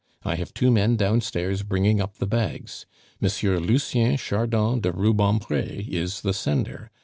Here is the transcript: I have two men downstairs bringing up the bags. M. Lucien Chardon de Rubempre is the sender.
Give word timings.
I 0.23 0.33
have 0.33 0.55
two 0.55 0.71
men 0.71 0.95
downstairs 0.95 1.61
bringing 1.61 2.01
up 2.01 2.17
the 2.17 2.25
bags. 2.25 2.87
M. 3.21 3.29
Lucien 3.61 4.17
Chardon 4.17 4.79
de 4.79 4.91
Rubempre 4.91 5.83
is 5.87 6.21
the 6.21 6.33
sender. 6.33 6.89